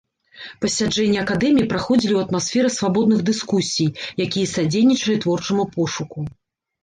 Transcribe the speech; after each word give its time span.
Пасяджэнні 0.63 1.17
акадэмій 1.23 1.65
праходзілі 1.73 2.09
ў 2.15 2.23
атмасферы 2.27 2.69
свабодных 2.77 3.19
дыскусій, 3.29 3.89
якія 4.27 4.47
садзейнічалі 4.55 5.21
творчаму 5.27 5.63
пошуку. 5.77 6.19